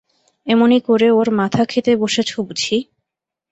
এমনি 0.47 0.77
করে 0.87 1.07
ওর 1.11 1.27
মাথা 1.39 1.63
খেতে 1.65 1.91
বসেছ 2.01 2.29
বুঝি? 2.47 2.77